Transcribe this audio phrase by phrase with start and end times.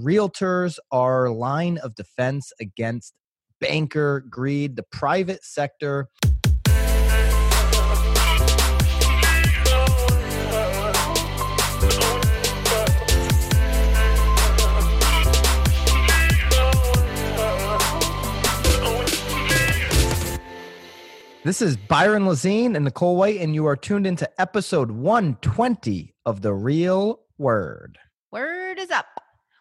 [0.00, 3.12] Realtors are line of defense against
[3.60, 6.08] banker greed, the private sector.
[21.44, 26.40] This is Byron Lazine and Nicole White, and you are tuned into episode 120 of
[26.40, 27.98] The Real Word.
[28.32, 29.19] Word is up.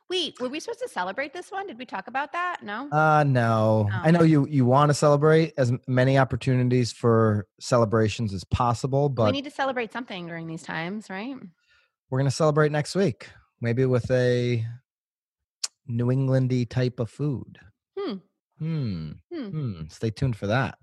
[0.10, 1.68] Wait, were we supposed to celebrate this one?
[1.68, 2.64] Did we talk about that?
[2.64, 2.90] No.
[2.92, 3.88] Uh no.
[3.92, 4.00] Oh.
[4.04, 9.26] I know you you want to celebrate as many opportunities for celebrations as possible, but
[9.26, 11.36] we need to celebrate something during these times, right?
[12.10, 13.30] we're going to celebrate next week.
[13.62, 14.66] Maybe with a
[15.88, 17.60] New Englandy type of food.
[17.98, 18.14] Hmm.
[18.58, 19.12] Hmm.
[19.32, 19.48] Hmm.
[19.50, 19.82] Hmm.
[19.90, 20.78] Stay tuned for that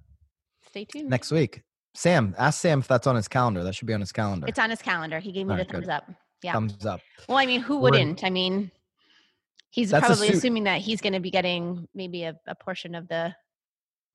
[0.68, 1.10] Stay tuned.
[1.10, 1.62] next week.
[1.94, 3.64] Sam, ask Sam if that's on his calendar.
[3.64, 4.46] That should be on his calendar.
[4.46, 5.18] It's on his calendar.
[5.18, 5.92] He gave me Alright, the thumbs good.
[5.92, 6.10] up.
[6.42, 6.52] Yeah.
[6.52, 7.00] Thumbs up.
[7.28, 8.22] well, I mean, who We're- wouldn't?
[8.22, 8.70] I mean,
[9.76, 13.06] he's That's probably assuming that he's going to be getting maybe a, a portion of
[13.08, 13.34] the,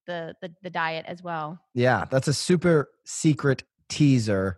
[0.07, 1.59] the the the diet as well.
[1.73, 4.57] Yeah, that's a super secret teaser.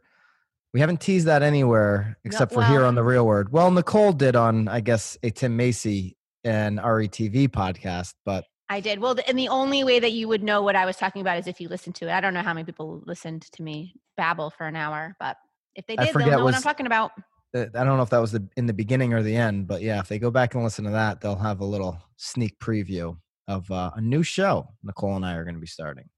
[0.74, 3.52] We haven't teased that anywhere except for here on the real word.
[3.52, 9.00] Well, Nicole did on, I guess, a Tim Macy and RETV podcast, but I did.
[9.00, 11.46] Well, and the only way that you would know what I was talking about is
[11.46, 12.12] if you listened to it.
[12.12, 15.38] I don't know how many people listened to me babble for an hour, but
[15.76, 17.12] if they did, they'll know what I'm talking about.
[17.54, 19.68] Uh, I don't know if that was the, in the beginning or the end.
[19.68, 22.58] But yeah, if they go back and listen to that, they'll have a little sneak
[22.60, 26.10] preview of uh, a new show Nicole and I are going to be starting.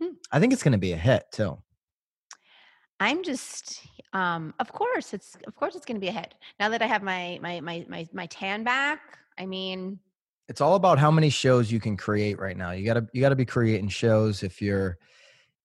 [0.00, 0.14] Hmm.
[0.30, 1.58] I think it's going to be a hit too.
[2.98, 3.82] I'm just,
[4.12, 6.34] um, of course, it's of course it's going to be a hit.
[6.58, 9.98] Now that I have my my my my my tan back, I mean,
[10.48, 12.70] it's all about how many shows you can create right now.
[12.70, 14.96] You gotta you gotta be creating shows if you're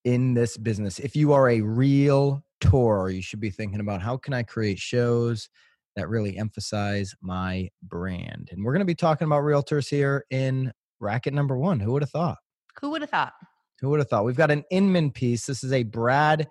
[0.03, 0.99] in this business.
[0.99, 4.79] If you are a real tour, you should be thinking about how can I create
[4.79, 5.49] shows
[5.95, 8.49] that really emphasize my brand.
[8.51, 11.79] And we're gonna be talking about realtors here in racket number one.
[11.79, 12.37] Who would have thought?
[12.79, 13.33] who would have thought?
[13.81, 14.25] Who would have thought?
[14.25, 15.45] We've got an Inman piece.
[15.45, 16.47] This is a Brad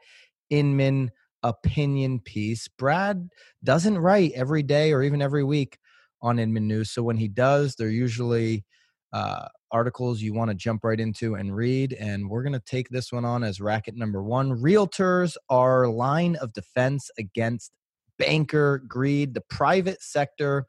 [0.50, 1.10] Inman
[1.42, 2.68] opinion piece.
[2.68, 3.28] Brad
[3.64, 5.78] doesn't write every day or even every week
[6.20, 6.90] on Inman News.
[6.90, 8.64] So when he does, they're usually
[9.12, 11.92] uh, articles you want to jump right into and read.
[11.94, 14.60] And we're going to take this one on as racket number one.
[14.60, 17.72] Realtors are line of defense against
[18.18, 19.34] banker greed.
[19.34, 20.66] The private sector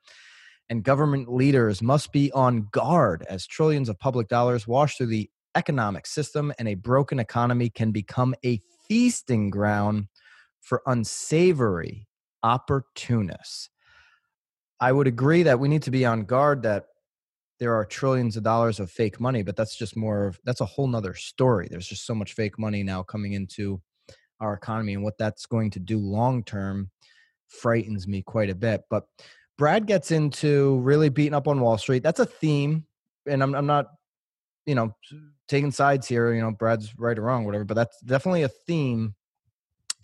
[0.70, 5.30] and government leaders must be on guard as trillions of public dollars wash through the
[5.56, 10.08] economic system and a broken economy can become a feasting ground
[10.62, 12.08] for unsavory
[12.44, 13.70] opportunists.
[14.80, 16.86] I would agree that we need to be on guard that
[17.62, 20.66] there are trillions of dollars of fake money, but that's just more of that's a
[20.66, 21.68] whole nother story.
[21.70, 23.80] There's just so much fake money now coming into
[24.40, 26.90] our economy, and what that's going to do long term
[27.48, 28.82] frightens me quite a bit.
[28.90, 29.04] But
[29.60, 32.02] Brad gets into really beating up on Wall Street.
[32.02, 32.88] That's a theme,
[33.28, 33.92] and I'm I'm not,
[34.66, 34.96] you know,
[35.48, 36.34] taking sides here.
[36.34, 37.64] You know, Brad's right or wrong, whatever.
[37.64, 39.14] But that's definitely a theme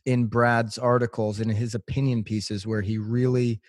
[0.05, 3.61] in Brad's articles and his opinion pieces where he really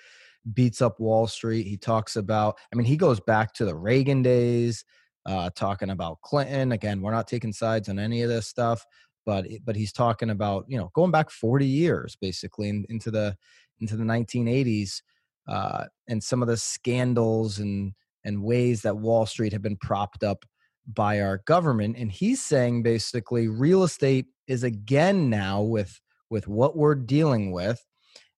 [0.54, 1.66] beats up Wall Street.
[1.66, 4.84] He talks about, I mean, he goes back to the Reagan days,
[5.26, 6.72] uh, talking about Clinton.
[6.72, 8.84] Again, we're not taking sides on any of this stuff,
[9.26, 13.36] but but he's talking about you know going back 40 years basically in, into the
[13.81, 15.03] into the 1980s
[15.47, 17.92] uh, and some of the scandals and
[18.25, 20.44] and ways that Wall Street have been propped up
[20.86, 21.97] by our government.
[21.98, 27.84] And he's saying basically real estate is again now with with what we're dealing with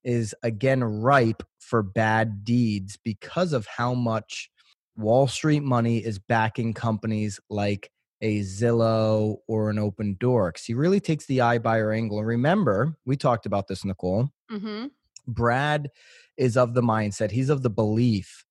[0.04, 4.51] is again ripe for bad deeds because of how much
[4.97, 10.49] Wall Street money is backing companies like a Zillow or an Opendoor.
[10.49, 12.19] Because he really takes the iBuyer angle.
[12.19, 14.29] And remember, we talked about this, Nicole.
[14.51, 14.87] Mm-hmm.
[15.29, 15.91] Brad
[16.37, 18.45] is of the mindset, he's of the belief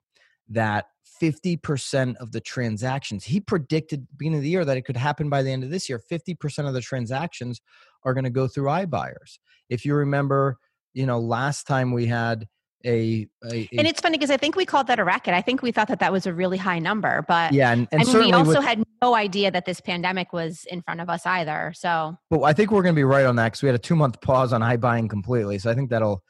[0.48, 0.86] that
[1.22, 5.44] 50% of the transactions, he predicted beginning of the year that it could happen by
[5.44, 6.00] the end of this year.
[6.00, 7.60] 50% of the transactions
[8.04, 9.40] are going to go through iBuyers.
[9.70, 10.58] If you remember,
[10.94, 12.48] you know, last time we had
[12.86, 15.34] a, a, a And it's funny because I think we called that a racket.
[15.34, 18.02] I think we thought that that was a really high number, but yeah, and, and
[18.02, 21.10] I mean, we also with, had no idea that this pandemic was in front of
[21.10, 21.74] us either.
[21.76, 23.80] So But I think we're going to be right on that because we had a
[23.80, 25.60] two month pause on iBuying completely.
[25.60, 26.24] So I think that'll,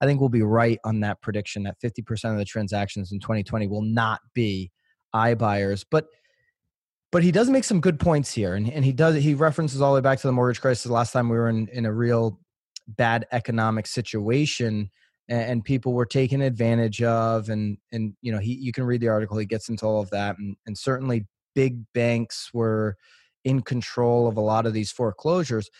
[0.00, 3.66] I think we'll be right on that prediction that 50% of the transactions in 2020
[3.66, 4.70] will not be
[5.14, 5.84] iBuyers.
[5.90, 6.06] But
[7.10, 9.92] but he does make some good points here, and, and he does he references all
[9.92, 10.84] the way back to the mortgage crisis.
[10.86, 12.38] Last time we were in in a real
[12.86, 14.90] bad economic situation,
[15.28, 19.08] and, people were taken advantage of, and and you know he you can read the
[19.08, 19.38] article.
[19.38, 22.96] He gets into all of that, and and certainly big banks were
[23.44, 25.70] in control of a lot of these foreclosures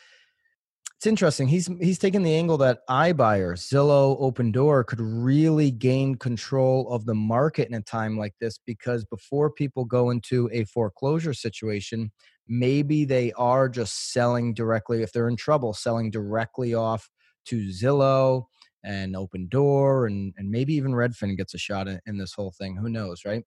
[0.98, 1.46] it's interesting.
[1.46, 7.14] He's he's taking the angle that iBuyer, Zillow, Opendoor could really gain control of the
[7.14, 12.10] market in a time like this because before people go into a foreclosure situation,
[12.48, 17.08] maybe they are just selling directly if they're in trouble, selling directly off
[17.44, 18.46] to Zillow
[18.84, 22.76] and Opendoor and and maybe even Redfin gets a shot in, in this whole thing.
[22.76, 23.44] Who knows, right?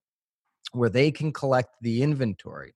[0.73, 2.73] Where they can collect the inventory.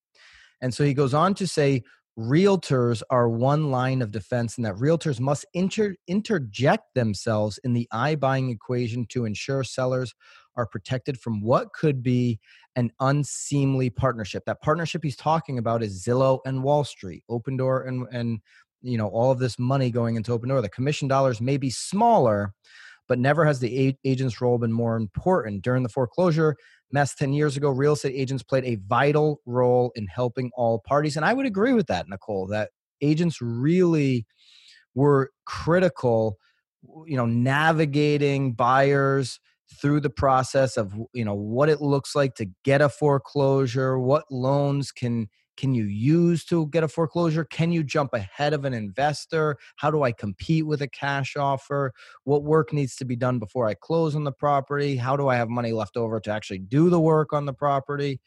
[0.62, 1.84] And so he goes on to say
[2.18, 7.88] realtors are one line of defense and that realtors must inter- interject themselves in the
[7.92, 10.13] i-buying equation to ensure sellers
[10.56, 12.40] are protected from what could be
[12.78, 14.44] an unseemly partnership.
[14.46, 18.40] That partnership he's talking about is Zillow and Wall Street, Opendoor and and
[18.81, 22.54] you know all of this money going into Opendoor The commission dollars may be smaller,
[23.07, 25.63] but never has the agent's role been more important.
[25.63, 26.56] During the foreclosure,
[26.92, 31.16] mess 10 years ago, real estate agents played a vital role in helping all parties.
[31.16, 34.25] And I would agree with that, Nicole, that agents really
[34.94, 36.38] were critical,
[37.06, 39.39] you know, navigating buyers
[39.81, 44.24] through the process of you know what it looks like to get a foreclosure what
[44.30, 47.46] loans can can you use to get a foreclosure?
[47.46, 49.57] Can you jump ahead of an investor?
[49.78, 51.94] How do I compete with a cash offer?
[52.24, 54.96] What work needs to be done before I close on the property?
[54.96, 58.19] How do I have money left over to actually do the work on the property?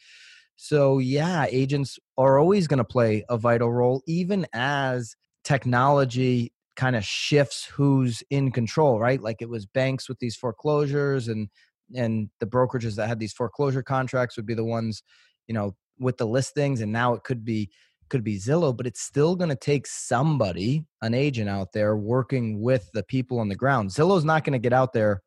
[0.57, 5.15] So, yeah, agents are always going to play a vital role, even as
[5.45, 9.21] technology kind of shifts who's in control, right?
[9.21, 11.49] Like it was banks with these foreclosures and
[11.95, 15.03] and the brokerages that had these foreclosure contracts would be the ones,
[15.47, 17.71] you know, with the listings and now it could be
[18.09, 22.61] could be Zillow, but it's still going to take somebody, an agent out there working
[22.61, 23.91] with the people on the ground.
[23.91, 25.23] Zillow's not going to get out there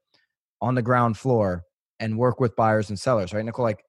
[0.62, 1.64] on the ground floor
[2.00, 3.46] and work with buyers and sellers, right?
[3.46, 3.84] Nicole, like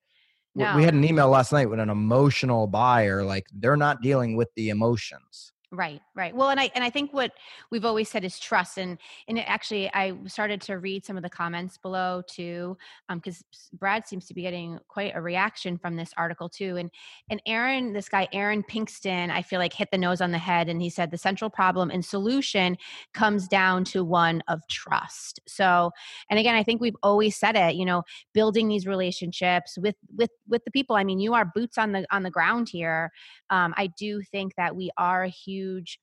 [0.55, 0.77] no.
[0.77, 4.49] we had an email last night with an emotional buyer, like they're not dealing with
[4.57, 5.53] the emotions.
[5.75, 6.37] Right, right.
[6.37, 7.33] Well, and I and I think what
[7.71, 11.31] we've always said is trust, and and actually, I started to read some of the
[11.31, 12.77] comments below too,
[13.09, 16.77] because um, Brad seems to be getting quite a reaction from this article too.
[16.77, 16.91] And
[17.31, 20.69] and Aaron, this guy Aaron Pinkston, I feel like hit the nose on the head,
[20.69, 22.77] and he said the central problem and solution
[23.15, 25.41] comes down to one of trust.
[25.49, 25.91] So,
[26.29, 27.77] and again, I think we've always said it.
[27.77, 28.03] You know,
[28.35, 30.97] building these relationships with with with the people.
[30.97, 33.11] I mean, you are boots on the on the ground here.
[33.49, 35.99] Um, I do think that we are a huge huge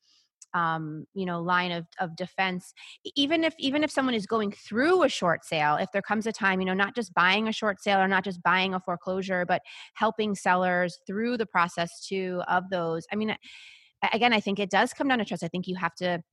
[0.53, 2.73] um, you know line of, of defense.
[3.15, 6.31] Even if even if someone is going through a short sale if there comes a
[6.31, 9.45] time you know not just buying a short sale or not just buying a foreclosure
[9.45, 9.61] but
[9.93, 13.35] helping sellers through the process too of those i mean
[14.13, 15.43] again i think it does come down to trust.
[15.43, 16.23] I think you have to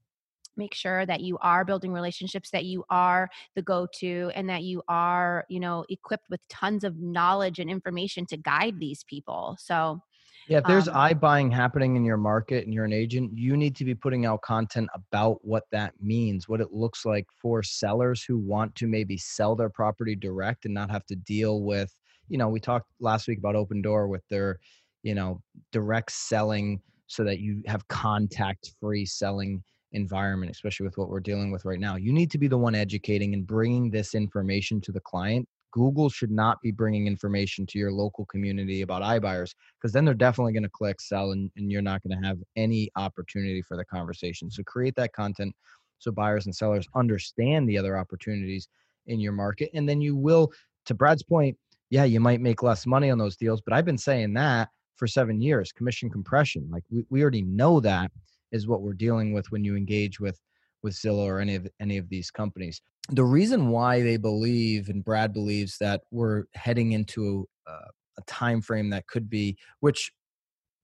[0.56, 4.82] make sure that you are building relationships that you are the go-to and that you
[4.88, 9.56] are you know equipped with tons of knowledge and information to guide these people.
[9.58, 10.00] So
[10.48, 13.74] yeah, if there's um, iBuying happening in your market and you're an agent, you need
[13.76, 18.22] to be putting out content about what that means, what it looks like for sellers
[18.22, 21.92] who want to maybe sell their property direct and not have to deal with,
[22.28, 24.60] you know, we talked last week about Opendoor with their,
[25.02, 31.08] you know, direct selling so that you have contact free selling environment, especially with what
[31.08, 31.96] we're dealing with right now.
[31.96, 36.08] You need to be the one educating and bringing this information to the client Google
[36.08, 40.54] should not be bringing information to your local community about iBuyers because then they're definitely
[40.54, 43.84] going to click sell and, and you're not going to have any opportunity for the
[43.84, 44.50] conversation.
[44.50, 45.54] So create that content
[45.98, 48.68] so buyers and sellers understand the other opportunities
[49.06, 49.68] in your market.
[49.74, 50.50] And then you will,
[50.86, 51.58] to Brad's point,
[51.90, 55.06] yeah, you might make less money on those deals, but I've been saying that for
[55.06, 56.66] seven years commission compression.
[56.72, 58.10] Like we, we already know that
[58.50, 60.40] is what we're dealing with when you engage with
[60.86, 62.80] with Zillow or any of any of these companies.
[63.10, 67.88] The reason why they believe and Brad believes that we're heading into a, uh,
[68.18, 70.12] a time frame that could be which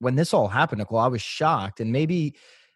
[0.01, 2.35] when this all happened Nicole I was shocked and maybe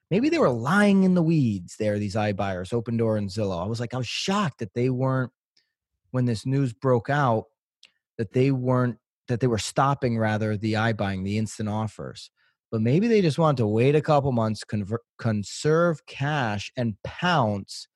[0.09, 3.63] maybe they were lying in the weeds there these iBuyers Opendoor and Zillow.
[3.63, 5.33] I was like I was shocked that they weren't
[6.13, 7.47] when this news broke out
[8.19, 12.31] that they weren't that they were stopping rather the iBuying the instant offers
[12.71, 17.89] but maybe they just want to wait a couple months convert, conserve cash and pounce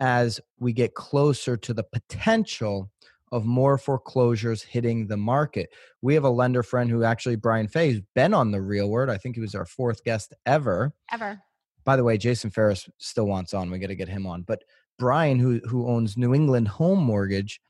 [0.00, 2.90] as we get closer to the potential
[3.32, 5.70] of more foreclosures hitting the market.
[6.02, 9.10] We have a lender friend who actually, Brian Fay, who's been on the real word.
[9.10, 10.92] I think he was our fourth guest ever.
[11.10, 11.40] Ever.
[11.84, 13.70] By the way, Jason Ferris still wants on.
[13.70, 14.42] We got to get him on.
[14.42, 14.62] But
[14.98, 17.60] Brian, who who owns New England Home Mortgage,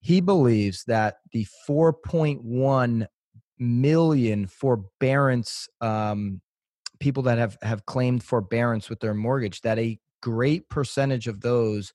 [0.00, 3.06] he believes that the 4.1
[3.58, 6.40] million forbearance um,
[7.00, 11.92] people that have have claimed forbearance with their mortgage, that a great percentage of those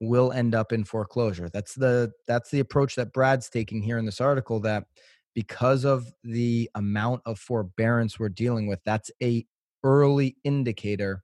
[0.00, 1.48] will end up in foreclosure.
[1.48, 4.84] That's the that's the approach that Brad's taking here in this article that
[5.34, 9.44] because of the amount of forbearance we're dealing with, that's a
[9.84, 11.22] early indicator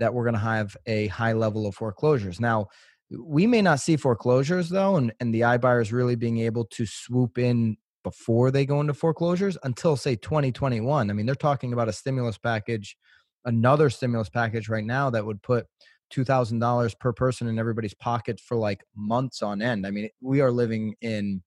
[0.00, 2.40] that we're going to have a high level of foreclosures.
[2.40, 2.66] Now,
[3.16, 7.38] we may not see foreclosures though, and, and the iBuyers really being able to swoop
[7.38, 11.10] in before they go into foreclosures until say 2021.
[11.10, 12.96] I mean, they're talking about a stimulus package,
[13.44, 15.66] another stimulus package right now that would put
[16.14, 19.86] $2,000 per person in everybody's pocket for like months on end.
[19.86, 21.42] I mean, we are living in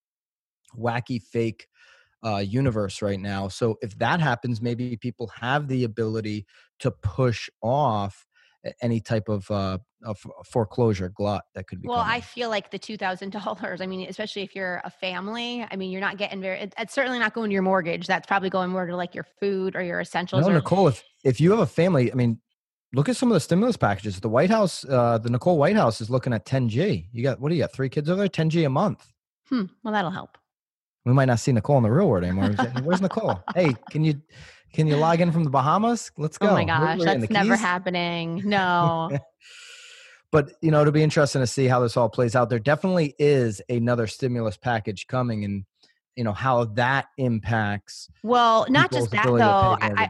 [0.78, 1.68] wacky fake
[2.26, 3.48] uh, universe right now.
[3.48, 6.46] So if that happens, maybe people have the ability
[6.80, 8.27] to push off
[8.82, 11.88] any type of, uh, of foreclosure glut that could be.
[11.88, 13.82] Well, I feel like the two thousand dollars.
[13.82, 15.66] I mean, especially if you're a family.
[15.70, 16.60] I mean, you're not getting very.
[16.60, 18.08] It, it's certainly not going to your mortgage.
[18.08, 20.46] That's probably going more to like your food or your essentials.
[20.46, 20.88] No, or, Nicole.
[20.88, 22.40] If if you have a family, I mean,
[22.94, 24.20] look at some of the stimulus packages.
[24.20, 27.08] The White House, uh, the Nicole White House is looking at 10G.
[27.12, 27.74] You got what do you got?
[27.74, 29.12] Three kids over there, 10G a month.
[29.50, 29.66] Hmm.
[29.84, 30.38] Well, that'll help.
[31.06, 32.50] We might not see Nicole in the real world anymore.
[32.84, 33.42] Where's Nicole?
[33.56, 34.22] hey, can you
[34.74, 36.12] can you log in from the Bahamas?
[36.18, 36.50] Let's go.
[36.50, 38.44] Oh my gosh, that's never happening.
[38.48, 39.10] No.
[40.32, 42.50] but you know, it'll be interesting to see how this all plays out.
[42.50, 45.66] There definitely is another stimulus package coming, and
[46.16, 48.10] you know how that impacts.
[48.24, 49.78] Well, not just that though.
[49.82, 50.10] I,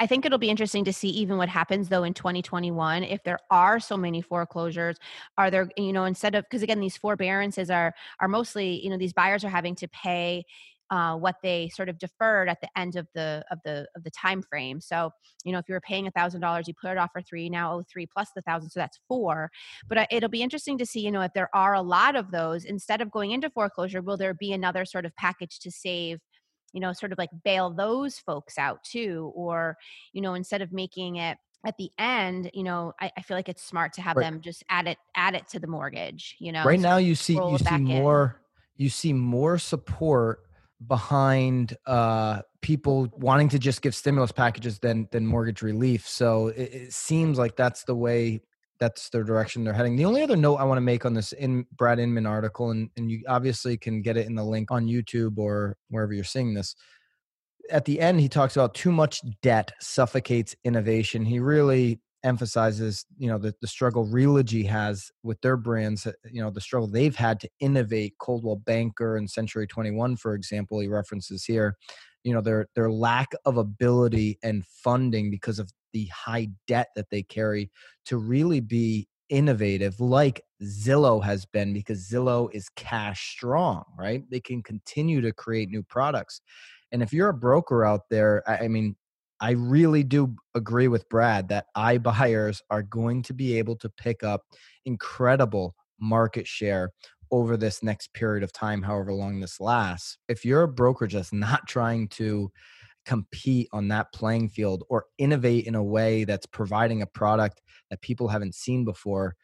[0.00, 3.38] I think it'll be interesting to see even what happens though in 2021 if there
[3.50, 4.96] are so many foreclosures.
[5.36, 8.98] Are there, you know, instead of because again these forbearances are are mostly you know
[8.98, 10.44] these buyers are having to pay
[10.90, 14.10] uh, what they sort of deferred at the end of the of the of the
[14.10, 14.80] time frame.
[14.80, 15.10] So
[15.44, 17.48] you know if you were paying a thousand dollars, you put it off for three.
[17.48, 19.50] Now oh three plus the thousand, so that's four.
[19.88, 22.30] But uh, it'll be interesting to see you know if there are a lot of
[22.30, 26.20] those instead of going into foreclosure, will there be another sort of package to save?
[26.72, 29.76] you know sort of like bail those folks out too or
[30.12, 33.48] you know instead of making it at the end, you know, I, I, feel like
[33.48, 34.24] it's smart to have right.
[34.24, 36.36] them just add it add it to the mortgage.
[36.38, 38.40] You know, right now you see you see more
[38.76, 38.84] in.
[38.84, 40.40] you see more support
[40.86, 46.08] behind uh, people wanting to just give stimulus packages than than mortgage relief.
[46.08, 48.40] So it, it, seems like that's the way
[48.80, 49.96] that's the direction they're heading.
[49.96, 52.90] The only other note I want to make on this in Brad Inman article, and,
[52.96, 56.54] and you obviously can get it in the link on YouTube or wherever you're seeing
[56.54, 56.74] this.
[57.70, 61.24] At the end, he talks about too much debt suffocates innovation.
[61.24, 66.42] He really emphasizes you know the, the struggle realogy has with their brands uh, you
[66.42, 70.88] know the struggle they've had to innovate coldwell banker and century 21 for example he
[70.88, 71.76] references here
[72.24, 77.10] you know their their lack of ability and funding because of the high debt that
[77.10, 77.70] they carry
[78.06, 84.22] to really be innovative like Zillow has been because Zillow is cash strong, right?
[84.30, 86.40] They can continue to create new products.
[86.92, 88.96] And if you're a broker out there, I mean,
[89.44, 94.24] I really do agree with Brad that iBuyers are going to be able to pick
[94.24, 94.40] up
[94.86, 96.92] incredible market share
[97.30, 100.16] over this next period of time, however long this lasts.
[100.28, 102.50] If you're a brokerage that's not trying to
[103.04, 107.60] compete on that playing field or innovate in a way that's providing a product
[107.90, 109.36] that people haven't seen before,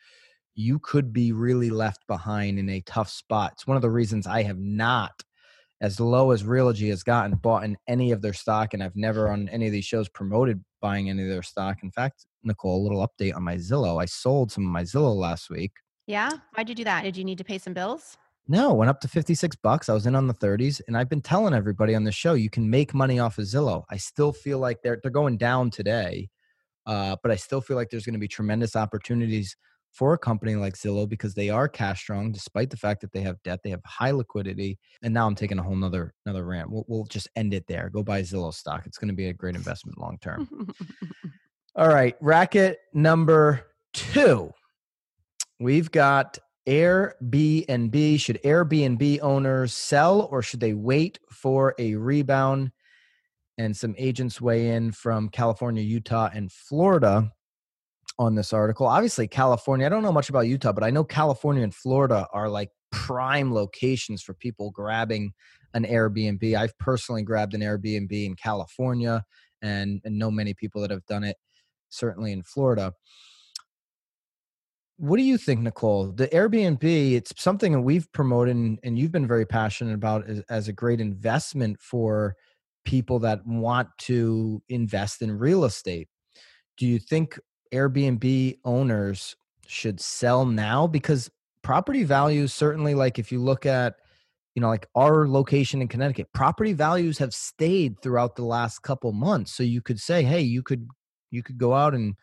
[0.54, 3.52] you could be really left behind in a tough spot.
[3.52, 5.22] It's one of the reasons I have not,
[5.80, 8.74] as low as Realogy has gotten, bought in any of their stock.
[8.74, 11.78] And I've never on any of these shows promoted buying any of their stock.
[11.82, 14.00] In fact, Nicole, a little update on my Zillow.
[14.00, 15.72] I sold some of my Zillow last week.
[16.06, 16.30] Yeah.
[16.54, 17.04] Why'd you do that?
[17.04, 18.16] Did you need to pay some bills?
[18.48, 19.88] No, went up to 56 bucks.
[19.88, 22.50] I was in on the 30s and I've been telling everybody on the show you
[22.50, 23.84] can make money off of Zillow.
[23.90, 26.28] I still feel like they're they're going down today.
[26.86, 29.56] Uh, but I still feel like there's going to be tremendous opportunities
[29.92, 33.20] for a company like Zillow because they are cash strong despite the fact that they
[33.22, 34.78] have debt, they have high liquidity.
[35.02, 36.70] And now I'm taking a whole nother another rant.
[36.70, 37.90] We'll, we'll just end it there.
[37.90, 38.84] Go buy Zillow stock.
[38.86, 40.48] It's going to be a great investment long term.
[41.76, 44.52] All right, racket number 2.
[45.58, 48.20] We've got Airbnb.
[48.20, 52.72] Should Airbnb owners sell or should they wait for a rebound?
[53.58, 57.30] And some agents weigh in from California, Utah, and Florida
[58.20, 58.86] on this article.
[58.86, 62.50] Obviously, California, I don't know much about Utah, but I know California and Florida are
[62.50, 65.32] like prime locations for people grabbing
[65.72, 66.54] an Airbnb.
[66.54, 69.24] I've personally grabbed an Airbnb in California
[69.62, 71.36] and, and know many people that have done it,
[71.88, 72.92] certainly in Florida
[74.98, 79.26] what do you think nicole the airbnb it's something that we've promoted and you've been
[79.26, 82.34] very passionate about as, as, a great investment for
[82.84, 86.06] people that want to invest in real estate
[86.76, 87.38] do you think
[87.72, 89.36] airbnb owners
[89.66, 90.86] should sell now?
[90.86, 91.30] Because
[91.62, 93.96] property values certainly like if you look at
[94.54, 99.12] you know like our location in connecticut property values have stayed throughout the last couple
[99.12, 99.52] months.
[99.52, 100.88] So you could say hey you could
[101.30, 102.14] you could go out and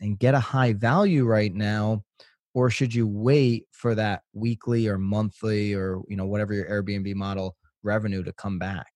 [0.00, 2.02] and get a high value right now
[2.54, 7.14] or should you wait for that weekly or monthly or you know whatever your airbnb
[7.14, 8.86] model revenue to come back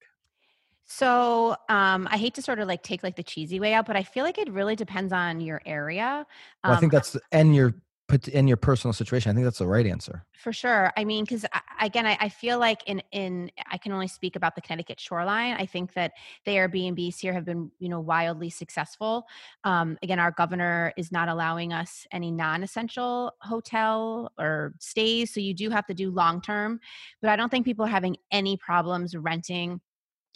[0.87, 3.97] So um, I hate to sort of like take like the cheesy way out, but
[3.97, 6.27] I feel like it really depends on your area.
[6.63, 7.75] Um, Well, I think that's the- and your
[8.07, 9.31] put in your personal situation.
[9.31, 10.27] I think that's the right answer.
[10.35, 10.93] For sure.
[10.95, 11.47] I mean, because
[11.81, 15.55] again, I, I feel like in in I can only speak about the Connecticut shoreline.
[15.55, 16.13] I think that
[16.45, 19.27] the Airbnbs here have been you know wildly successful.
[19.65, 25.55] Um, again, our governor is not allowing us any non-essential hotel or stays, so you
[25.55, 26.81] do have to do long term.
[27.23, 29.81] But I don't think people are having any problems renting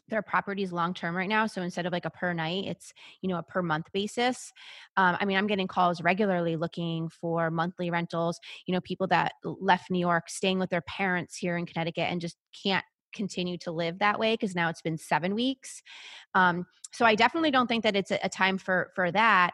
[0.08, 1.46] their properties long term right now.
[1.46, 4.52] So instead of like a per night, it's you know a per month basis.
[4.96, 8.38] Um, I mean, I'm getting calls regularly looking for monthly rentals.
[8.66, 12.20] You know, people that left New York, staying with their parents here in Connecticut, and
[12.20, 12.84] just can't
[13.14, 15.82] continue to live that way because now it's been seven weeks.
[16.34, 19.52] Um, so I definitely don't think that it's a, a time for for that.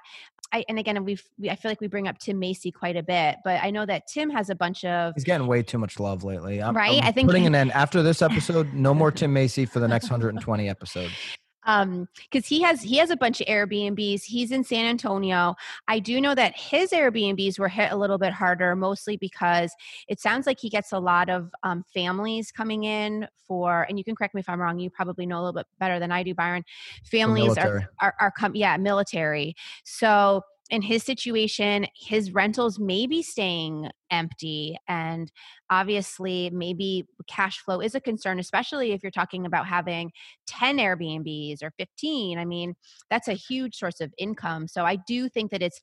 [0.55, 3.03] I, and again, we've we, I feel like we bring up Tim Macy quite a
[3.03, 5.99] bit, but I know that Tim has a bunch of He's getting way too much
[5.99, 6.63] love lately.
[6.63, 7.03] I'm, Right?
[7.03, 8.73] I'm I think- putting an end after this episode.
[8.73, 11.13] No more Tim Macy for the next 120 episodes.
[11.67, 14.25] Um because he has he has a bunch of airbnbs.
[14.25, 15.55] He's in san antonio.
[15.89, 19.73] I do know that his airbnbs were hit a little bit harder mostly because
[20.09, 24.05] it sounds like he gets a lot of um, families coming in for and you
[24.05, 26.23] can correct me if i'm wrong you probably know a little bit better than i
[26.23, 26.65] do byron.
[27.05, 29.55] Families are are, are come yeah military.
[29.85, 35.31] So in his situation his rentals may be staying empty and
[35.71, 40.11] obviously maybe cash flow is a concern especially if you're talking about having
[40.47, 42.75] 10 airbnbs or 15 i mean
[43.11, 45.83] that's a huge source of income so i do think that it's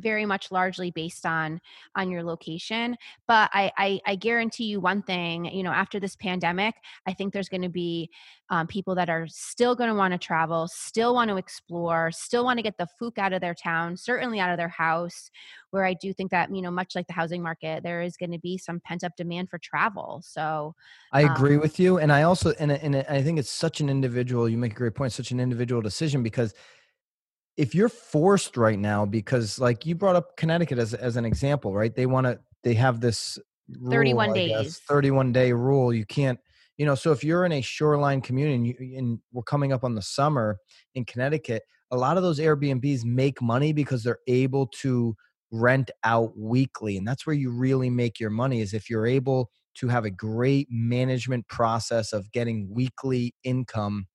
[0.00, 1.60] very much largely based on
[1.94, 2.96] on your location
[3.28, 6.74] but I, I i guarantee you one thing you know after this pandemic
[7.06, 8.10] i think there's going to be
[8.52, 12.44] um, people that are still going to want to travel still want to explore still
[12.44, 15.30] want to get the fook out of their town certainly out of their house
[15.70, 18.32] where i do think that you know much like the housing market there is going
[18.32, 20.74] to be some pent up demand for travel so
[21.12, 23.88] I Um, agree with you, and I also and and I think it's such an
[23.88, 24.48] individual.
[24.48, 25.12] You make a great point.
[25.12, 26.54] Such an individual decision because
[27.60, 31.74] if you're forced right now, because like you brought up Connecticut as as an example,
[31.74, 31.94] right?
[31.94, 33.38] They want to they have this
[33.78, 34.78] rule, 31 I guess, days.
[34.88, 35.92] 31 day rule.
[35.92, 36.40] You can't,
[36.78, 36.94] you know.
[36.94, 40.00] So if you're in a shoreline community and, you, and we're coming up on the
[40.00, 40.56] summer
[40.94, 45.14] in Connecticut, a lot of those Airbnbs make money because they're able to
[45.50, 48.62] rent out weekly, and that's where you really make your money.
[48.62, 54.06] Is if you're able to have a great management process of getting weekly income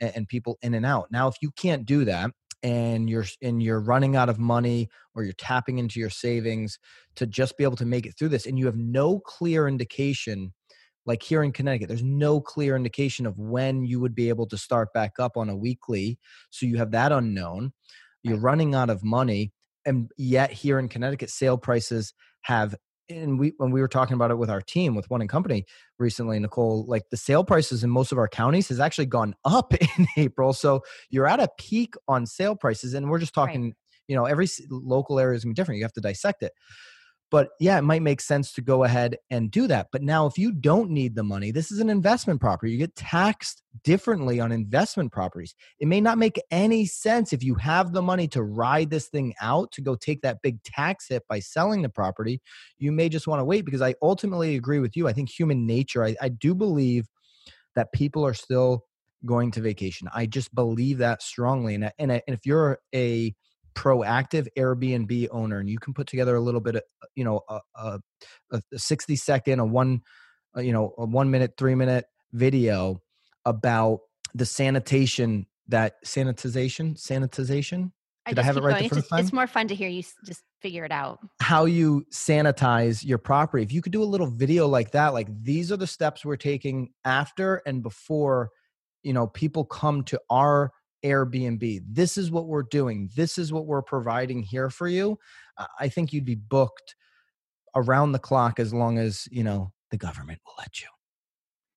[0.00, 1.06] and people in and out.
[1.10, 2.30] Now, if you can't do that
[2.64, 6.78] and you're and you're running out of money or you're tapping into your savings
[7.14, 10.52] to just be able to make it through this and you have no clear indication
[11.06, 14.56] like here in Connecticut there's no clear indication of when you would be able to
[14.56, 16.18] start back up on a weekly
[16.50, 17.72] so you have that unknown.
[18.22, 19.52] You're running out of money
[19.84, 22.74] and yet here in Connecticut sale prices have
[23.10, 25.64] and we when we were talking about it with our team with one and company
[25.98, 29.74] recently nicole like the sale prices in most of our counties has actually gone up
[29.74, 33.46] in april so you're at a peak on sale prices and we're just Right.
[33.46, 33.74] talking
[34.08, 36.52] you know every local area is gonna be different you have to dissect it
[37.34, 40.38] but yeah it might make sense to go ahead and do that but now if
[40.38, 44.52] you don't need the money this is an investment property you get taxed differently on
[44.52, 45.54] investment properties.
[45.80, 49.34] It may not make any sense if you have the money to ride this thing
[49.40, 52.40] out to go take that big tax hit by selling the property.
[52.78, 55.66] You may just want to wait because i ultimately agree with you i think human
[55.66, 57.08] nature i, I do believe
[57.74, 58.84] that people are still
[59.26, 60.08] going to vacation.
[60.14, 63.34] I just believe that strongly and, and, and if you're a
[63.74, 66.82] proactive airbnb owner and you can put together a little bit of
[67.14, 68.00] you know a, a,
[68.52, 70.00] a 60 second a one
[70.56, 73.00] uh, you know a one minute three minute video
[73.44, 74.00] about
[74.34, 77.90] the sanitation that sanitization sanitization
[78.26, 78.90] Did I just have it right the going.
[78.90, 83.04] First just- it's more fun to hear you just figure it out how you sanitize
[83.04, 83.62] your property.
[83.62, 86.36] If you could do a little video like that, like these are the steps we're
[86.36, 88.48] taking after and before,
[89.02, 90.72] you know, people come to our
[91.04, 91.82] Airbnb.
[91.88, 93.10] This is what we're doing.
[93.14, 95.18] This is what we're providing here for you.
[95.78, 96.96] I- think you'd be booked
[97.76, 100.88] around the clock as long as, you know, the government will let you.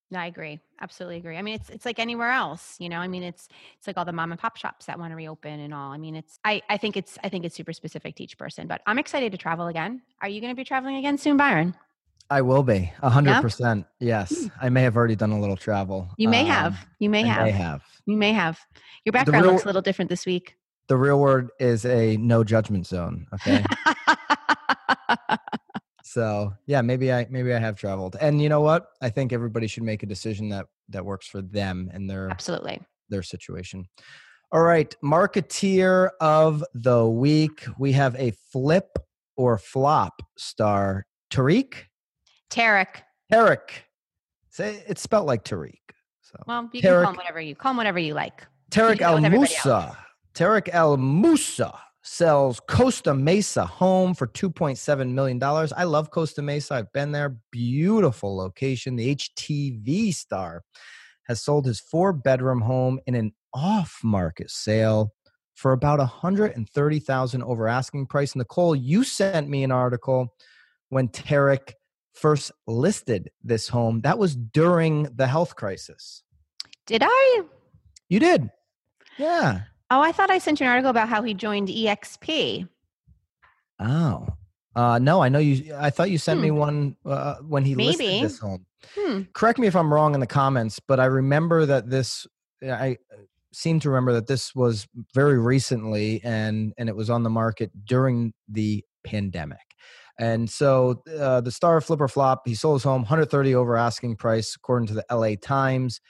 [0.10, 0.60] No, I agree.
[0.80, 1.38] Absolutely agree.
[1.38, 3.00] I mean, it's it's like anywhere else, you know.
[3.00, 5.60] I mean, it's it's like all the mom and pop shops that want to reopen
[5.60, 5.92] and all.
[5.92, 8.68] I mean, it's I I think it's I think it's super specific to each person.
[8.68, 10.02] But I'm excited to travel again.
[10.22, 11.76] Are you going to be traveling again soon, Byron?
[12.30, 13.86] I will be a hundred percent.
[14.00, 14.50] Yes.
[14.62, 16.10] I may have already done a little travel.
[16.18, 16.86] You may Um, have.
[17.00, 17.46] You may I have.
[17.46, 17.84] may have.
[18.06, 18.60] You may have.
[19.06, 20.56] Your background real- looks a little different this week.
[20.90, 23.28] The real word is a no judgment zone.
[23.34, 23.64] Okay.
[26.04, 28.16] So yeah, maybe I maybe I have traveled.
[28.20, 28.88] And you know what?
[29.02, 32.80] I think everybody should make a decision that that works for them and their Absolutely.
[33.10, 33.86] their situation.
[34.52, 37.66] All right, marketeer of the week.
[37.78, 38.98] We have a flip
[39.36, 41.06] or flop star.
[41.30, 41.74] Tariq?
[42.50, 43.04] Tarek.
[43.32, 43.70] Tarek.
[44.50, 45.74] Say it's spelled like Tariq.
[46.22, 48.46] So Well, you can call Tarek- him whatever you call him whatever you like.
[48.72, 49.98] Tarek El Moussa.
[50.34, 55.42] Tarek El Moussa sells Costa Mesa home for $2.7 million.
[55.44, 56.76] I love Costa Mesa.
[56.76, 57.38] I've been there.
[57.52, 58.96] Beautiful location.
[58.96, 60.64] The HGTV star
[61.28, 65.14] has sold his four bedroom home in an off market sale
[65.56, 68.36] for about 130,000 over asking price.
[68.36, 70.34] Nicole, you sent me an article
[70.90, 71.74] when Tarek
[72.18, 74.02] first listed this home.
[74.02, 76.24] That was during the health crisis.
[76.86, 77.42] Did I?
[78.10, 78.50] You did.
[79.18, 79.62] Yeah.
[79.90, 82.68] Oh, I thought I sent you an article about how he joined EXP.
[83.80, 84.28] Oh.
[84.76, 85.74] Uh, no, I know you.
[85.76, 86.56] I thought you sent me Hmm.
[86.56, 87.88] one uh, when he Maybe.
[87.98, 88.66] listed this home.
[88.96, 89.22] Hmm.
[89.34, 92.28] Correct me if I'm wrong in the comments, but I remember that this.
[92.64, 93.18] I uh,
[93.52, 97.72] seem to remember that this was very recently, and and it was on the market
[97.86, 99.67] during the pandemic.
[100.20, 103.78] And so uh, the star of Flip or Flop, he sold his home 130 over
[103.78, 106.02] asking price, according to the LA Times.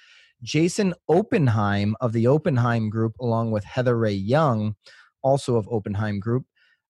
[0.43, 4.76] Jason Oppenheim of the Oppenheim Group, along with Heather Rae Young,
[5.24, 6.46] also of Oppenheim Group,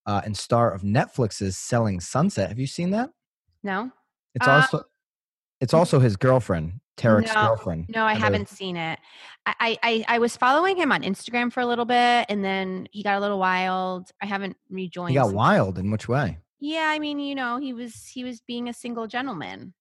[0.06, 2.50] uh, and star of Netflix's Selling Sunset.
[2.50, 3.10] Have you seen that?
[3.64, 3.92] No,
[4.36, 4.84] It's Uh, also
[5.60, 7.86] it's also his girlfriend, Tarek's No, girlfriend.
[7.90, 8.26] no, I Heather.
[8.26, 9.00] haven't seen it.
[9.46, 12.88] I, I, I I was following him on Instagram for a little bit, and then
[12.92, 14.12] he got a little wild.
[14.22, 15.10] I haven't rejoined.
[15.12, 15.80] He got wild.
[15.80, 16.38] In which way?
[16.60, 19.74] Yeah, I mean, you know, he was he was being a single gentleman.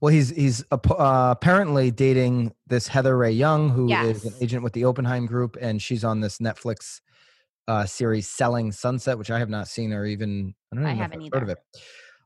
[0.00, 4.72] Well, he's he's uh, apparently dating this Heather Rae Young, who is an agent with
[4.72, 7.00] the Oppenheim Group, and she's on this Netflix
[7.66, 10.94] uh, series Selling Sunset, which I have not seen or even I don't I know
[10.94, 11.58] if haven't I've heard of it.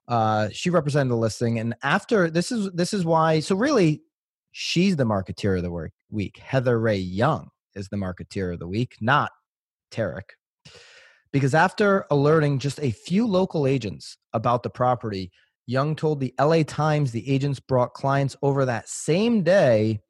[0.09, 3.41] Uh, she represented the listing, and after this is this is why.
[3.41, 4.03] So really,
[4.53, 6.39] she's the marketeer of the week.
[6.39, 9.31] Heather Rae Young is the marketeer of the week, not
[9.91, 10.37] Tarek.
[11.33, 15.33] Because after alerting just a few local agents about the property,
[15.67, 20.01] Young told the LA Times the agents brought clients over that same day,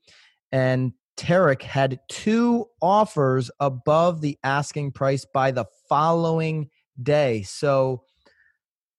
[0.51, 7.43] and Tarek had two offers above the asking price by the following day.
[7.43, 8.05] So,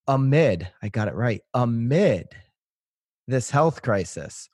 [0.07, 2.27] amid, I got it right, amid
[3.27, 4.49] this health crisis,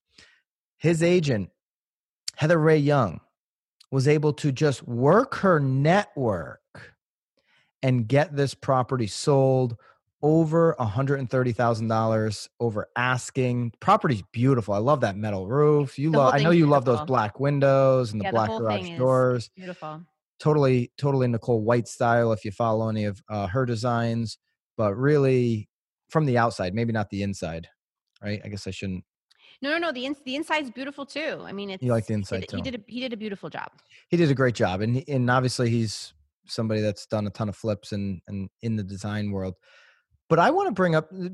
[0.78, 1.50] his agent,
[2.36, 3.20] Heather Rae Young,
[3.92, 6.62] was able to just work her network
[7.84, 9.78] and get this property sold
[10.22, 13.72] over $130,000 over asking.
[13.80, 14.74] Property's beautiful.
[14.74, 15.98] I love that metal roof.
[15.98, 18.60] You love I know you love those black windows and the Yeah, the black whole
[18.60, 19.50] garage doors.
[19.56, 20.02] Beautiful.
[20.40, 24.38] Totally totally Nicole White style if you follow any of uh, her designs,
[24.78, 25.70] but really
[26.10, 27.68] from the outside, maybe not the inside.
[28.24, 28.42] Right?
[28.44, 29.04] I guess I shouldn't
[29.62, 29.92] No, no, no.
[29.92, 31.42] The ins the inside's beautiful too.
[31.46, 33.50] I mean, it's like the he inside did- He did a, he did a beautiful
[33.50, 33.72] job.
[34.10, 36.14] he did a great job and and obviously he's
[36.50, 39.56] somebody that's done a ton of flips and and in the design world.
[40.30, 41.30] But i want to bring up uh,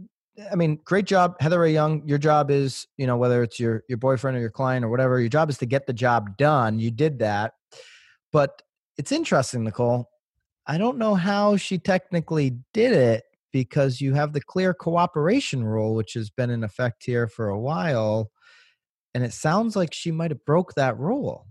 [0.51, 2.07] i mean great job heather rae young.
[2.07, 5.19] Your job is you know whether it's your your boyfriend or your client or whatever
[5.19, 6.79] your job is to get the job done.
[6.79, 7.53] You did that.
[8.31, 8.61] But
[8.97, 10.09] it's interesting nicole.
[10.67, 13.23] I don't know how she technically did it
[13.53, 17.59] because you have the clear cooperation rule which has been in effect here for a
[17.59, 18.31] while
[19.13, 21.47] and it sounds like she might have broke that rule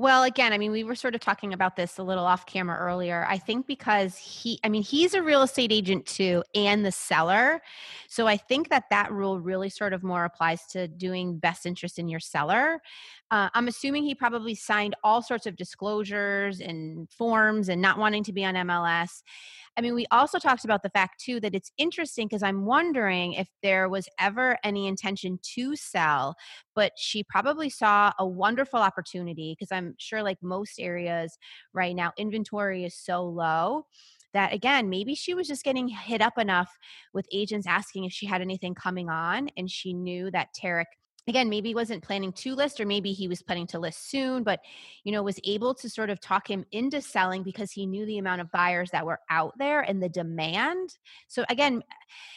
[0.00, 2.78] Well, again, I mean, we were sort of talking about this a little off camera
[2.78, 3.26] earlier.
[3.28, 7.60] I think because he, I mean, he's a real estate agent too, and the seller.
[8.08, 11.98] So I think that that rule really sort of more applies to doing best interest
[11.98, 12.80] in your seller.
[13.30, 18.24] Uh, I'm assuming he probably signed all sorts of disclosures and forms and not wanting
[18.24, 19.22] to be on MLS.
[19.76, 23.34] I mean, we also talked about the fact too that it's interesting because I'm wondering
[23.34, 26.36] if there was ever any intention to sell
[26.78, 31.36] but she probably saw a wonderful opportunity because I'm sure, like most areas
[31.72, 33.86] right now, inventory is so low
[34.32, 36.70] that again, maybe she was just getting hit up enough
[37.12, 40.84] with agents asking if she had anything coming on, and she knew that Tarek.
[41.28, 44.42] Again, maybe he wasn't planning to list, or maybe he was planning to list soon,
[44.42, 44.60] but
[45.04, 48.18] you know, was able to sort of talk him into selling because he knew the
[48.18, 50.96] amount of buyers that were out there and the demand.
[51.26, 51.82] So again,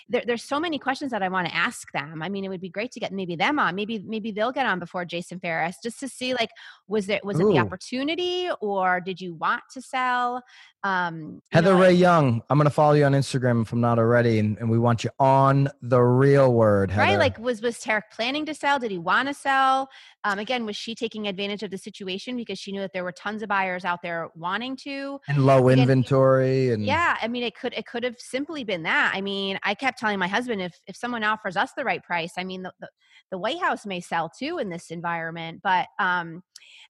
[0.10, 2.22] there, there's so many questions that I want to ask them.
[2.22, 3.76] I mean, it would be great to get maybe them on.
[3.76, 6.50] Maybe maybe they'll get on before Jason Ferris just to see like
[6.88, 10.44] was there was it the opportunity or did you want to sell?
[10.84, 13.82] Um, you Heather know, Ray Young, I'm going to follow you on Instagram if I'm
[13.82, 17.04] not already, and, and we want you on the real word, Heather.
[17.04, 17.20] right?
[17.20, 18.80] Like was was Tarek planning to sell?
[18.80, 19.90] Did he want to sell?
[20.24, 23.12] Um, again, was she taking advantage of the situation because she knew that there were
[23.12, 25.20] tons of buyers out there wanting to?
[25.28, 28.84] and low again, inventory, and Yeah, I mean, it could it could have simply been
[28.84, 29.12] that.
[29.14, 32.34] I mean, I kept telling my husband if if someone offers us the right price,
[32.38, 32.90] I mean the, the,
[33.32, 35.62] the White House may sell too in this environment.
[35.64, 36.44] But um,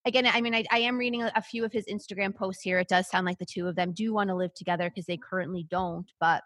[0.06, 2.80] again, I mean I, I am reading a, a few of his Instagram posts here.
[2.80, 5.18] It does sound like the two of them do want to live together because they
[5.18, 6.12] currently don't.
[6.20, 6.44] But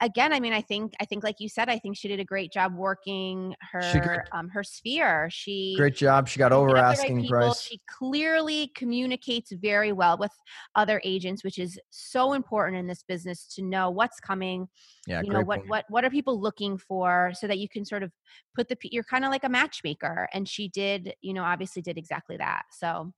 [0.00, 2.24] again, I mean I think I think like you said, I think she did a
[2.24, 5.28] great job working her um, her sphere.
[5.30, 6.28] She great job.
[6.28, 7.62] She got over asking right price.
[7.62, 10.32] She clearly communicates very well with
[10.76, 14.68] other agents, which is so important in this business to know what's coming.
[15.06, 15.70] Yeah, you know what point.
[15.70, 18.12] what what are people looking for, so that you can sort of
[18.54, 21.98] put the you're kind of like a matchmaker, and she did, you know, obviously did
[21.98, 22.62] exactly that.
[22.78, 23.12] So.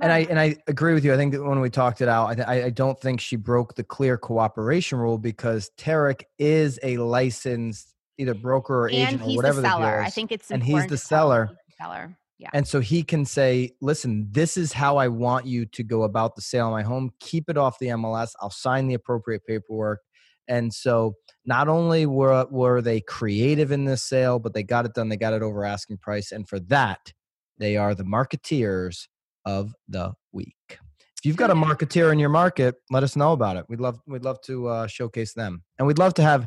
[0.00, 1.12] And I and I agree with you.
[1.12, 3.84] I think that when we talked it out, I, I don't think she broke the
[3.84, 9.68] clear cooperation rule because Tarek is a licensed either broker or agent or whatever the
[9.68, 10.00] seller.
[10.00, 11.50] I think it's and he's the seller.
[11.78, 12.16] seller.
[12.38, 12.50] Yeah.
[12.52, 16.36] And so he can say, listen, this is how I want you to go about
[16.36, 17.10] the sale of my home.
[17.18, 18.30] Keep it off the MLS.
[18.40, 20.00] I'll sign the appropriate paperwork.
[20.46, 24.94] And so not only were, were they creative in this sale, but they got it
[24.94, 25.08] done.
[25.08, 26.30] They got it over asking price.
[26.30, 27.12] And for that,
[27.58, 29.06] they are the marketeers
[29.44, 30.56] of the week.
[30.70, 33.64] If you've got a marketeer in your market, let us know about it.
[33.68, 35.62] We'd love, we'd love to uh, showcase them.
[35.78, 36.46] And we'd love to have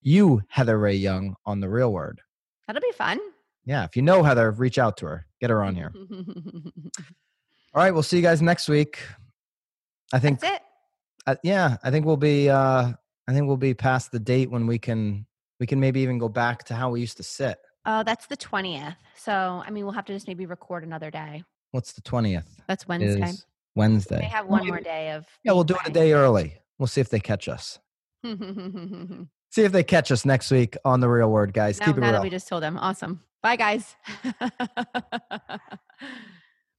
[0.00, 2.20] you, Heather Rae Young, on the real word.
[2.66, 3.18] That'll be fun.
[3.64, 3.84] Yeah.
[3.84, 5.26] If you know Heather, reach out to her.
[5.40, 5.92] Get her on here.
[7.74, 7.90] All right.
[7.90, 9.00] We'll see you guys next week.
[10.12, 10.62] I think That's it.
[11.26, 12.92] Uh, yeah, I think we'll be uh
[13.28, 15.26] I think we'll be past the date when we can
[15.58, 17.58] we can maybe even go back to how we used to sit.
[17.86, 18.96] Oh, that's the 20th.
[19.16, 21.44] So, I mean, we'll have to just maybe record another day.
[21.70, 22.44] What's the 20th?
[22.66, 23.32] That's Wednesday.
[23.76, 24.18] Wednesday.
[24.20, 26.56] We have one more day of Yeah, we'll do it a day early.
[26.78, 27.78] We'll see if they catch us.
[28.24, 31.78] see if they catch us next week on the real word, guys.
[31.78, 32.12] No, Keep it real.
[32.12, 32.76] that we just told them.
[32.78, 33.20] Awesome.
[33.42, 33.94] Bye, guys.